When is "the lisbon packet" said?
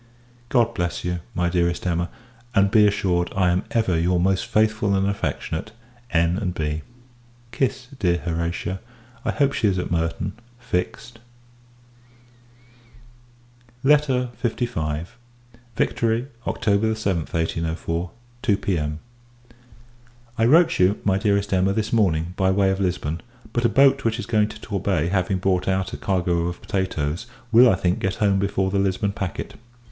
28.71-29.53